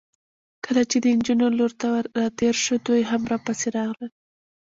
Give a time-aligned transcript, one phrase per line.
[0.65, 1.87] کله چې د نجونو لور ته
[2.19, 4.11] راتېر شوو، دوی هم راپسې راغلل.